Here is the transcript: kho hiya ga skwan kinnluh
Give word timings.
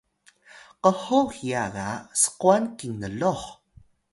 kho 1.01 1.19
hiya 1.35 1.63
ga 1.75 1.89
skwan 2.21 2.63
kinnluh 2.77 3.43